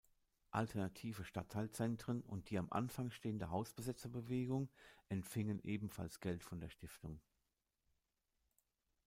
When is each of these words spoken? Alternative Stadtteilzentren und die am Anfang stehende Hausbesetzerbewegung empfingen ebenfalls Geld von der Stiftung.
Alternative 0.49 1.23
Stadtteilzentren 1.23 2.23
und 2.23 2.49
die 2.49 2.57
am 2.57 2.71
Anfang 2.71 3.11
stehende 3.11 3.51
Hausbesetzerbewegung 3.51 4.67
empfingen 5.09 5.61
ebenfalls 5.61 6.19
Geld 6.19 6.43
von 6.43 6.59
der 6.59 6.69
Stiftung. 6.71 7.19